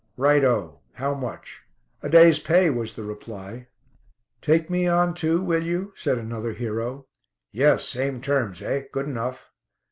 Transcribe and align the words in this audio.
"Right 0.17 0.43
o! 0.43 0.79
How 0.93 1.13
much?" 1.13 1.61
"A 2.01 2.09
day's 2.09 2.39
pay," 2.39 2.71
was 2.71 2.95
the 2.95 3.03
reply. 3.03 3.67
"Take 4.41 4.67
me 4.67 4.87
on, 4.87 5.13
too, 5.13 5.39
will 5.43 5.63
you?" 5.63 5.93
said 5.95 6.17
another 6.17 6.53
hero. 6.53 7.05
"Yes. 7.51 7.87
Same 7.87 8.19
terms, 8.19 8.63
eh? 8.63 8.85
Good 8.91 9.05
enough." 9.05 9.51